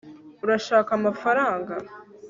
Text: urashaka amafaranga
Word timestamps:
urashaka 0.43 0.89
amafaranga 0.99 1.73